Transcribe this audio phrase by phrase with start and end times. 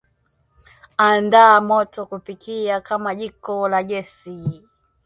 [1.07, 4.35] Andaa m oto kupikia kama jiko la gesi